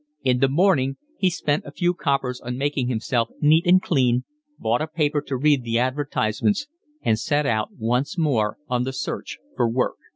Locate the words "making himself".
2.57-3.29